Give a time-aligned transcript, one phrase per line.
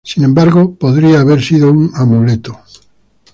[0.03, 2.59] Sin embargo, podría haber sido un amuleto.